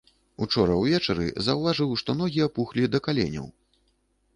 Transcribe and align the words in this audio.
Учора 0.45 0.77
ўвечары 0.79 1.27
заўважыў, 1.49 1.95
што 2.03 2.19
ногі 2.25 2.39
апухлі 2.49 2.93
да 2.97 3.07
каленяў. 3.11 3.51